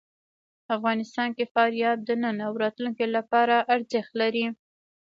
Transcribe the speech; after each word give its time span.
افغانستان 0.75 1.29
کې 1.37 1.51
فاریاب 1.53 1.97
د 2.05 2.09
نن 2.23 2.37
او 2.47 2.53
راتلونکي 2.63 3.05
لپاره 3.15 3.55
ارزښت 3.75 4.11
لري. 4.21 4.45